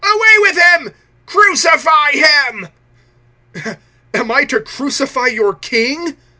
Away 0.03 0.39
with 0.39 0.57
him! 0.57 0.91
Crucify 1.27 2.11
him!" 2.13 2.67
"Am 4.15 4.31
I 4.31 4.45
to 4.45 4.59
crucify 4.59 5.27
your 5.27 5.53
king?" 5.53 6.17